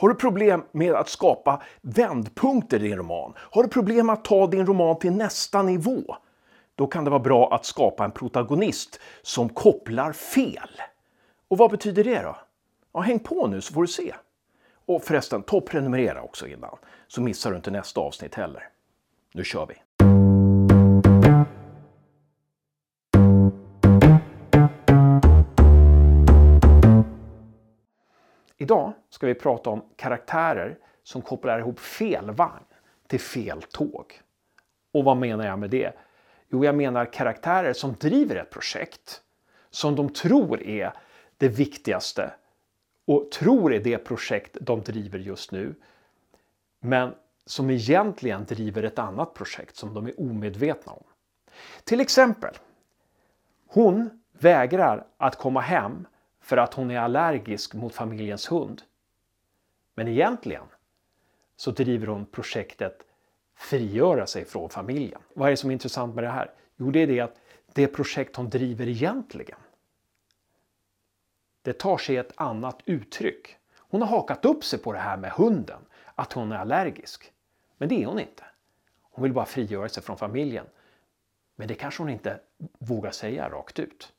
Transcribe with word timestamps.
Har 0.00 0.08
du 0.08 0.14
problem 0.14 0.64
med 0.72 0.94
att 0.94 1.08
skapa 1.08 1.62
vändpunkter 1.80 2.76
i 2.76 2.88
din 2.88 2.96
roman? 2.96 3.32
Har 3.36 3.62
du 3.62 3.68
problem 3.68 4.06
med 4.06 4.12
att 4.12 4.24
ta 4.24 4.46
din 4.46 4.66
roman 4.66 4.98
till 4.98 5.12
nästa 5.12 5.62
nivå? 5.62 6.16
Då 6.74 6.86
kan 6.86 7.04
det 7.04 7.10
vara 7.10 7.20
bra 7.20 7.54
att 7.54 7.64
skapa 7.64 8.04
en 8.04 8.10
protagonist 8.10 9.00
som 9.22 9.48
kopplar 9.48 10.12
fel. 10.12 10.70
Och 11.48 11.58
vad 11.58 11.70
betyder 11.70 12.04
det 12.04 12.22
då? 12.22 12.36
Ja, 12.92 13.00
häng 13.00 13.18
på 13.18 13.46
nu 13.46 13.60
så 13.60 13.74
får 13.74 13.82
du 13.82 13.88
se. 13.88 14.14
Och 14.86 15.02
förresten, 15.02 15.42
ta 15.42 15.56
och 15.56 15.66
prenumerera 15.66 16.22
också 16.22 16.46
innan, 16.46 16.76
så 17.06 17.20
missar 17.20 17.50
du 17.50 17.56
inte 17.56 17.70
nästa 17.70 18.00
avsnitt 18.00 18.34
heller. 18.34 18.68
Nu 19.32 19.44
kör 19.44 19.66
vi! 19.66 19.74
Idag 28.58 28.92
ska 29.10 29.26
vi 29.26 29.34
prata 29.34 29.70
om 29.70 29.82
karaktärer 29.96 30.78
som 31.02 31.22
kopplar 31.22 31.58
ihop 31.58 31.80
fel 31.80 32.30
vagn 32.30 32.64
till 33.06 33.20
fel 33.20 33.62
tåg. 33.62 34.20
Och 34.92 35.04
vad 35.04 35.16
menar 35.16 35.46
jag 35.46 35.58
med 35.58 35.70
det? 35.70 35.92
Jo, 36.48 36.64
jag 36.64 36.74
menar 36.74 37.12
karaktärer 37.12 37.72
som 37.72 37.94
driver 37.94 38.36
ett 38.36 38.50
projekt 38.50 39.22
som 39.70 39.96
de 39.96 40.08
tror 40.08 40.62
är 40.62 40.92
det 41.36 41.48
viktigaste 41.48 42.30
och 43.06 43.30
tror 43.30 43.74
är 43.74 43.80
det 43.80 43.98
projekt 43.98 44.56
de 44.60 44.80
driver 44.80 45.18
just 45.18 45.52
nu. 45.52 45.74
Men 46.80 47.14
som 47.46 47.70
egentligen 47.70 48.44
driver 48.44 48.82
ett 48.82 48.98
annat 48.98 49.34
projekt 49.34 49.76
som 49.76 49.94
de 49.94 50.06
är 50.06 50.20
omedvetna 50.20 50.92
om. 50.92 51.04
Till 51.84 52.00
exempel, 52.00 52.54
hon 53.66 54.22
vägrar 54.32 55.06
att 55.16 55.36
komma 55.36 55.60
hem 55.60 56.06
för 56.40 56.56
att 56.56 56.74
hon 56.74 56.90
är 56.90 56.98
allergisk 56.98 57.74
mot 57.74 57.94
familjens 57.94 58.50
hund. 58.50 58.82
Men 59.94 60.08
egentligen 60.08 60.64
så 61.56 61.70
driver 61.70 62.06
hon 62.06 62.26
projektet 62.26 63.02
frigöra 63.56 64.26
sig 64.26 64.44
från 64.44 64.70
familjen. 64.70 65.20
Vad 65.34 65.46
är 65.46 65.50
det 65.50 65.56
som 65.56 65.70
är 65.70 65.72
intressant 65.72 66.14
med 66.14 66.24
det 66.24 66.30
här? 66.30 66.50
Jo, 66.76 66.90
det 66.90 67.00
är 67.00 67.06
det 67.06 67.20
att 67.20 67.40
det 67.72 67.86
projekt 67.86 68.36
hon 68.36 68.50
driver 68.50 68.88
egentligen 68.88 69.58
det 71.68 71.78
tar 71.78 71.98
sig 71.98 72.16
ett 72.16 72.32
annat 72.36 72.82
uttryck. 72.84 73.56
Hon 73.78 74.02
har 74.02 74.08
hakat 74.08 74.44
upp 74.44 74.64
sig 74.64 74.78
på 74.78 74.92
det 74.92 74.98
här 74.98 75.16
med 75.16 75.30
hunden, 75.30 75.80
att 76.14 76.32
hon 76.32 76.52
är 76.52 76.56
allergisk. 76.56 77.32
Men 77.78 77.88
det 77.88 78.02
är 78.02 78.06
hon 78.06 78.20
inte. 78.20 78.44
Hon 79.02 79.22
vill 79.22 79.32
bara 79.32 79.44
frigöra 79.44 79.88
sig 79.88 80.02
från 80.02 80.18
familjen. 80.18 80.66
Men 81.56 81.68
det 81.68 81.74
kanske 81.74 82.02
hon 82.02 82.10
inte 82.10 82.40
vågar 82.78 83.10
säga 83.10 83.48
rakt 83.48 83.78
ut. 83.78 84.12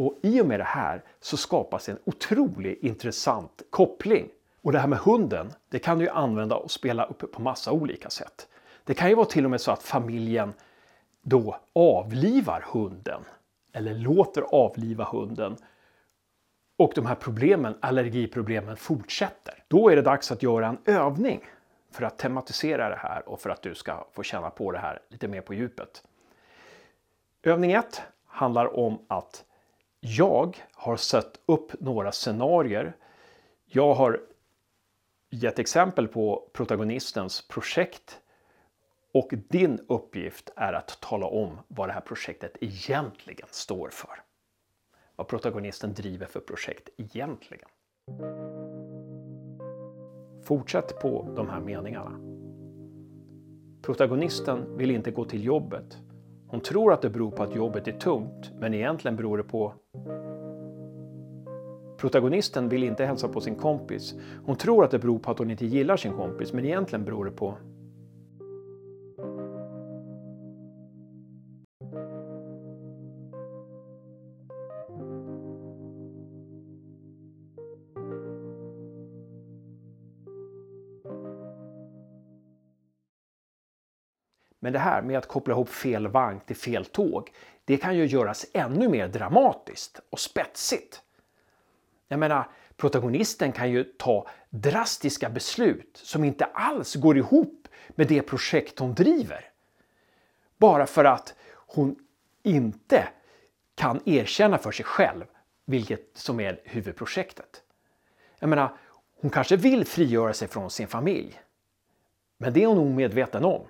Och 0.00 0.18
i 0.22 0.40
och 0.40 0.46
med 0.46 0.60
det 0.60 0.64
här 0.64 1.02
så 1.20 1.36
skapas 1.36 1.88
en 1.88 1.98
otroligt 2.04 2.82
intressant 2.82 3.62
koppling. 3.70 4.28
Och 4.62 4.72
det 4.72 4.78
här 4.78 4.88
med 4.88 4.98
hunden, 4.98 5.52
det 5.68 5.78
kan 5.78 5.98
du 5.98 6.04
ju 6.04 6.10
använda 6.10 6.56
och 6.56 6.70
spela 6.70 7.04
upp 7.04 7.32
på 7.32 7.42
massa 7.42 7.72
olika 7.72 8.10
sätt. 8.10 8.48
Det 8.84 8.94
kan 8.94 9.08
ju 9.08 9.14
vara 9.14 9.26
till 9.26 9.44
och 9.44 9.50
med 9.50 9.60
så 9.60 9.70
att 9.70 9.82
familjen 9.82 10.52
då 11.22 11.56
avlivar 11.74 12.64
hunden 12.72 13.20
eller 13.72 13.94
låter 13.94 14.42
avliva 14.42 15.04
hunden 15.04 15.56
och 16.76 16.92
de 16.94 17.06
här 17.06 17.14
problemen, 17.14 17.74
allergiproblemen 17.80 18.76
fortsätter. 18.76 19.64
Då 19.68 19.90
är 19.90 19.96
det 19.96 20.02
dags 20.02 20.32
att 20.32 20.42
göra 20.42 20.66
en 20.66 20.78
övning 20.84 21.44
för 21.90 22.04
att 22.04 22.18
tematisera 22.18 22.88
det 22.88 22.98
här 22.98 23.28
och 23.28 23.40
för 23.40 23.50
att 23.50 23.62
du 23.62 23.74
ska 23.74 24.06
få 24.12 24.22
känna 24.22 24.50
på 24.50 24.72
det 24.72 24.78
här 24.78 25.02
lite 25.08 25.28
mer 25.28 25.40
på 25.40 25.54
djupet. 25.54 26.02
Övning 27.42 27.72
1 27.72 28.02
handlar 28.26 28.76
om 28.76 28.98
att 29.08 29.44
jag 30.00 30.56
har 30.72 30.96
satt 30.96 31.40
upp 31.46 31.80
några 31.80 32.12
scenarier. 32.12 32.96
Jag 33.66 33.94
har 33.94 34.20
gett 35.30 35.58
exempel 35.58 36.08
på 36.08 36.48
protagonistens 36.52 37.48
projekt 37.48 38.20
och 39.12 39.32
din 39.48 39.80
uppgift 39.88 40.50
är 40.56 40.72
att 40.72 41.00
tala 41.00 41.26
om 41.26 41.58
vad 41.68 41.88
det 41.88 41.92
här 41.92 42.00
projektet 42.00 42.56
egentligen 42.60 43.48
står 43.50 43.88
för 43.88 44.22
vad 45.20 45.28
protagonisten 45.28 45.94
driver 45.94 46.26
för 46.26 46.40
projekt 46.40 46.88
egentligen. 46.96 47.68
Fortsätt 50.44 51.00
på 51.00 51.32
de 51.36 51.48
här 51.48 51.60
meningarna. 51.60 52.20
Protagonisten 53.82 54.76
vill 54.76 54.90
inte 54.90 55.10
gå 55.10 55.24
till 55.24 55.44
jobbet. 55.44 55.98
Hon 56.50 56.60
tror 56.60 56.92
att 56.92 57.02
det 57.02 57.10
beror 57.10 57.30
på 57.30 57.42
att 57.42 57.54
jobbet 57.54 57.88
är 57.88 57.92
tungt, 57.92 58.52
men 58.58 58.74
egentligen 58.74 59.16
beror 59.16 59.36
det 59.36 59.44
på 59.44 59.74
Protagonisten 61.98 62.68
vill 62.68 62.84
inte 62.84 63.04
hälsa 63.04 63.28
på 63.28 63.40
sin 63.40 63.54
kompis. 63.54 64.14
Hon 64.46 64.56
tror 64.56 64.84
att 64.84 64.90
det 64.90 64.98
beror 64.98 65.18
på 65.18 65.30
att 65.30 65.38
hon 65.38 65.50
inte 65.50 65.66
gillar 65.66 65.96
sin 65.96 66.12
kompis, 66.12 66.52
men 66.52 66.64
egentligen 66.64 67.04
beror 67.04 67.24
det 67.24 67.30
på 67.30 67.54
Men 84.60 84.72
det 84.72 84.78
här 84.78 85.02
med 85.02 85.18
att 85.18 85.28
koppla 85.28 85.54
ihop 85.54 85.68
fel 85.68 86.08
vagn 86.08 86.40
till 86.40 86.56
fel 86.56 86.84
tåg, 86.84 87.32
det 87.64 87.76
kan 87.76 87.96
ju 87.96 88.06
göras 88.06 88.46
ännu 88.52 88.88
mer 88.88 89.08
dramatiskt 89.08 90.00
och 90.10 90.20
spetsigt. 90.20 91.02
Jag 92.08 92.18
menar, 92.18 92.48
protagonisten 92.76 93.52
kan 93.52 93.70
ju 93.70 93.84
ta 93.84 94.26
drastiska 94.50 95.30
beslut 95.30 96.00
som 96.02 96.24
inte 96.24 96.44
alls 96.44 96.94
går 96.94 97.18
ihop 97.18 97.68
med 97.88 98.06
det 98.06 98.22
projekt 98.22 98.78
hon 98.78 98.94
driver. 98.94 99.50
Bara 100.56 100.86
för 100.86 101.04
att 101.04 101.34
hon 101.50 101.96
inte 102.42 103.08
kan 103.74 104.00
erkänna 104.04 104.58
för 104.58 104.72
sig 104.72 104.84
själv 104.84 105.24
vilket 105.64 106.10
som 106.14 106.40
är 106.40 106.60
huvudprojektet. 106.64 107.62
Jag 108.38 108.48
menar, 108.48 108.76
hon 109.20 109.30
kanske 109.30 109.56
vill 109.56 109.84
frigöra 109.84 110.32
sig 110.32 110.48
från 110.48 110.70
sin 110.70 110.88
familj. 110.88 111.40
Men 112.38 112.52
det 112.52 112.62
är 112.62 112.66
hon 112.66 112.78
omedveten 112.78 113.44
om. 113.44 113.66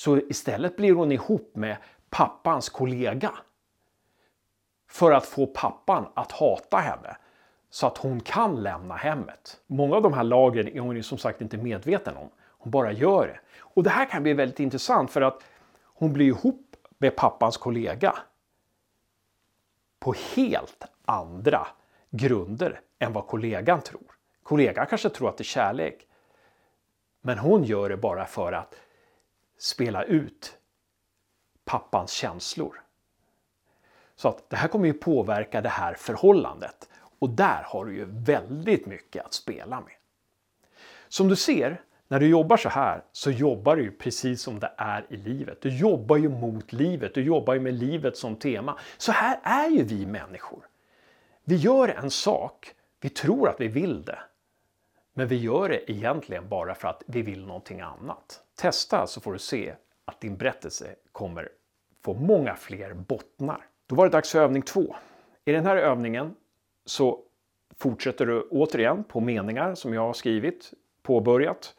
Så 0.00 0.18
istället 0.18 0.76
blir 0.76 0.92
hon 0.94 1.12
ihop 1.12 1.50
med 1.54 1.76
pappans 2.10 2.68
kollega. 2.68 3.32
För 4.88 5.12
att 5.12 5.26
få 5.26 5.46
pappan 5.46 6.06
att 6.14 6.32
hata 6.32 6.76
henne 6.76 7.16
så 7.70 7.86
att 7.86 7.98
hon 7.98 8.20
kan 8.20 8.62
lämna 8.62 8.94
hemmet. 8.94 9.60
Många 9.66 9.96
av 9.96 10.02
de 10.02 10.12
här 10.12 10.24
lagren 10.24 10.68
är 10.68 10.80
hon 10.80 10.96
ju 10.96 11.02
som 11.02 11.18
sagt 11.18 11.40
inte 11.40 11.56
medveten 11.56 12.16
om. 12.16 12.30
Hon 12.40 12.70
bara 12.70 12.92
gör 12.92 13.26
det. 13.26 13.40
Och 13.60 13.82
det 13.82 13.90
här 13.90 14.06
kan 14.06 14.22
bli 14.22 14.32
väldigt 14.32 14.60
intressant 14.60 15.10
för 15.10 15.20
att 15.20 15.42
hon 15.84 16.12
blir 16.12 16.26
ihop 16.26 16.76
med 16.98 17.16
pappans 17.16 17.56
kollega 17.56 18.18
på 19.98 20.14
helt 20.36 20.84
andra 21.04 21.66
grunder 22.10 22.80
än 22.98 23.12
vad 23.12 23.26
kollegan 23.26 23.80
tror. 23.80 24.10
Kollegan 24.42 24.86
kanske 24.86 25.08
tror 25.08 25.28
att 25.28 25.36
det 25.36 25.42
är 25.42 25.44
kärlek. 25.44 26.06
Men 27.20 27.38
hon 27.38 27.64
gör 27.64 27.88
det 27.88 27.96
bara 27.96 28.26
för 28.26 28.52
att 28.52 28.74
spela 29.62 30.04
ut 30.04 30.58
pappans 31.64 32.12
känslor. 32.12 32.82
Så 34.16 34.28
att 34.28 34.50
det 34.50 34.56
här 34.56 34.68
kommer 34.68 34.86
ju 34.86 34.92
påverka 34.92 35.60
det 35.60 35.68
här 35.68 35.94
förhållandet 35.94 36.88
och 37.18 37.30
där 37.30 37.62
har 37.66 37.84
du 37.84 37.96
ju 37.96 38.04
väldigt 38.08 38.86
mycket 38.86 39.24
att 39.24 39.32
spela 39.32 39.80
med. 39.80 39.94
Som 41.08 41.28
du 41.28 41.36
ser, 41.36 41.82
när 42.08 42.20
du 42.20 42.28
jobbar 42.28 42.56
så 42.56 42.68
här 42.68 43.04
så 43.12 43.30
jobbar 43.30 43.76
du 43.76 43.82
ju 43.82 43.90
precis 43.90 44.42
som 44.42 44.60
det 44.60 44.72
är 44.76 45.06
i 45.10 45.16
livet. 45.16 45.62
Du 45.62 45.76
jobbar 45.78 46.16
ju 46.16 46.28
mot 46.28 46.72
livet, 46.72 47.14
du 47.14 47.22
jobbar 47.22 47.54
ju 47.54 47.60
med 47.60 47.74
livet 47.74 48.16
som 48.16 48.36
tema. 48.36 48.78
Så 48.98 49.12
här 49.12 49.40
är 49.42 49.68
ju 49.68 49.84
vi 49.84 50.06
människor. 50.06 50.66
Vi 51.44 51.56
gör 51.56 51.88
en 51.88 52.10
sak, 52.10 52.74
vi 53.00 53.08
tror 53.08 53.48
att 53.48 53.60
vi 53.60 53.68
vill 53.68 54.04
det. 54.04 54.18
Men 55.14 55.28
vi 55.28 55.36
gör 55.36 55.68
det 55.68 55.90
egentligen 55.90 56.48
bara 56.48 56.74
för 56.74 56.88
att 56.88 57.02
vi 57.06 57.22
vill 57.22 57.46
någonting 57.46 57.80
annat. 57.80 58.42
Testa 58.54 59.06
så 59.06 59.20
får 59.20 59.32
du 59.32 59.38
se 59.38 59.74
att 60.04 60.20
din 60.20 60.36
berättelse 60.36 60.94
kommer 61.12 61.48
få 62.04 62.14
många 62.14 62.56
fler 62.56 62.94
bottnar. 62.94 63.66
Då 63.86 63.94
var 63.94 64.04
det 64.04 64.10
dags 64.10 64.32
för 64.32 64.40
övning 64.40 64.62
två. 64.62 64.96
I 65.44 65.52
den 65.52 65.66
här 65.66 65.76
övningen 65.76 66.34
så 66.84 67.20
fortsätter 67.78 68.26
du 68.26 68.42
återigen 68.42 69.04
på 69.04 69.20
meningar 69.20 69.74
som 69.74 69.94
jag 69.94 70.02
har 70.02 70.12
skrivit, 70.12 70.72
påbörjat. 71.02 71.74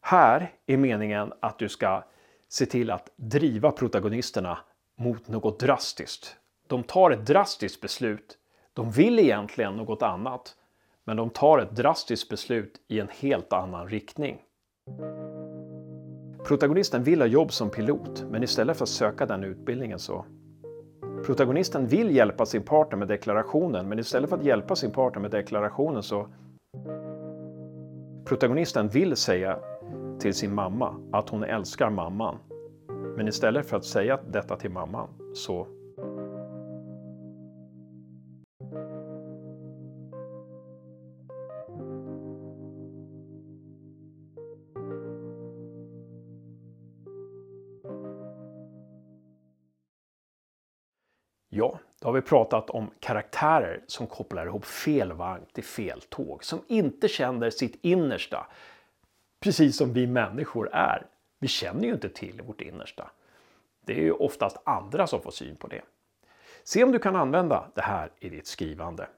Här 0.00 0.52
är 0.66 0.76
meningen 0.76 1.32
att 1.40 1.58
du 1.58 1.68
ska 1.68 2.04
se 2.48 2.66
till 2.66 2.90
att 2.90 3.10
driva 3.16 3.70
protagonisterna 3.70 4.58
mot 4.96 5.28
något 5.28 5.60
drastiskt. 5.60 6.36
De 6.66 6.82
tar 6.82 7.10
ett 7.10 7.26
drastiskt 7.26 7.80
beslut. 7.80 8.38
De 8.72 8.90
vill 8.90 9.18
egentligen 9.18 9.76
något 9.76 10.02
annat, 10.02 10.56
men 11.06 11.16
de 11.16 11.30
tar 11.30 11.58
ett 11.58 11.76
drastiskt 11.76 12.28
beslut 12.28 12.80
i 12.88 13.00
en 13.00 13.08
helt 13.08 13.52
annan 13.52 13.88
riktning. 13.88 14.38
Protagonisten 16.44 17.02
vill 17.02 17.20
ha 17.20 17.26
jobb 17.26 17.52
som 17.52 17.70
pilot, 17.70 18.24
men 18.30 18.42
istället 18.42 18.76
för 18.76 18.84
att 18.84 18.88
söka 18.88 19.26
den 19.26 19.44
utbildningen 19.44 19.98
så... 19.98 20.24
Protagonisten 21.26 21.86
vill 21.86 22.16
hjälpa 22.16 22.46
sin 22.46 22.62
partner 22.62 22.98
med 22.98 23.08
deklarationen, 23.08 23.88
men 23.88 23.98
istället 23.98 24.30
för 24.30 24.36
att 24.36 24.44
hjälpa 24.44 24.76
sin 24.76 24.90
partner 24.90 25.22
med 25.22 25.30
deklarationen 25.30 26.02
så... 26.02 26.28
Protagonisten 28.24 28.88
vill 28.88 29.16
säga 29.16 29.58
till 30.18 30.34
sin 30.34 30.54
mamma 30.54 30.94
att 31.12 31.28
hon 31.28 31.44
älskar 31.44 31.90
mamman. 31.90 32.38
Men 33.16 33.28
istället 33.28 33.66
för 33.66 33.76
att 33.76 33.84
säga 33.84 34.20
detta 34.30 34.56
till 34.56 34.70
mamman 34.70 35.08
så 35.34 35.66
Ja, 51.54 51.78
då 52.00 52.08
har 52.08 52.12
vi 52.12 52.20
pratat 52.20 52.70
om 52.70 52.90
karaktärer 53.00 53.80
som 53.86 54.06
kopplar 54.06 54.46
ihop 54.46 54.64
fel 54.64 55.12
vagn 55.12 55.46
till 55.52 55.64
fel 55.64 56.00
tåg, 56.02 56.44
som 56.44 56.60
inte 56.66 57.08
känner 57.08 57.50
sitt 57.50 57.78
innersta. 57.82 58.46
Precis 59.40 59.76
som 59.76 59.92
vi 59.92 60.06
människor 60.06 60.70
är. 60.72 61.06
Vi 61.38 61.48
känner 61.48 61.82
ju 61.82 61.92
inte 61.92 62.08
till 62.08 62.42
vårt 62.42 62.60
innersta. 62.60 63.10
Det 63.80 63.92
är 63.92 64.00
ju 64.00 64.12
oftast 64.12 64.56
andra 64.64 65.06
som 65.06 65.22
får 65.22 65.30
syn 65.30 65.56
på 65.56 65.66
det. 65.66 65.82
Se 66.64 66.84
om 66.84 66.92
du 66.92 66.98
kan 66.98 67.16
använda 67.16 67.70
det 67.74 67.82
här 67.82 68.10
i 68.20 68.28
ditt 68.28 68.46
skrivande. 68.46 69.08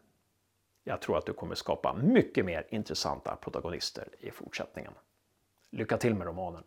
Jag 0.85 1.01
tror 1.01 1.19
att 1.19 1.27
du 1.27 1.33
kommer 1.33 1.55
skapa 1.55 1.95
mycket 1.95 2.45
mer 2.45 2.67
intressanta 2.69 3.37
protagonister 3.37 4.09
i 4.21 4.31
fortsättningen. 4.31 4.93
Lycka 5.71 5.97
till 5.97 6.15
med 6.15 6.27
romanen! 6.27 6.63